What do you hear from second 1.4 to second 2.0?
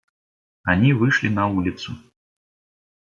улицу.